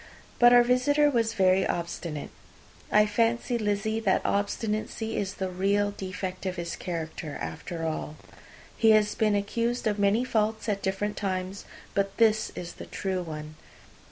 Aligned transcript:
But 0.39 0.51
our 0.51 0.63
visitor 0.63 1.11
was 1.11 1.35
very 1.35 1.63
obstinate. 1.63 2.31
I 2.91 3.05
fancy, 3.05 3.59
Lizzy, 3.59 3.99
that 3.99 4.25
obstinacy 4.25 5.15
is 5.15 5.35
the 5.35 5.47
real 5.51 5.91
defect 5.91 6.47
of 6.47 6.55
his 6.55 6.75
character, 6.75 7.35
after 7.39 7.85
all. 7.85 8.15
He 8.75 8.89
has 8.97 9.13
been 9.13 9.35
accused 9.35 9.85
of 9.85 9.99
many 9.99 10.25
faults 10.25 10.67
at 10.67 10.81
different 10.81 11.17
times; 11.17 11.65
but 11.93 12.17
this 12.17 12.49
is 12.55 12.73
the 12.73 12.87
true 12.87 13.21
one. 13.21 13.57